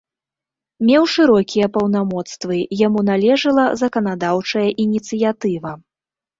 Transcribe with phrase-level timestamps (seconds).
[0.87, 2.57] Меў шырокія паўнамоцтвы,
[2.87, 5.71] яму належыла заканадаўчая ініцыятыва.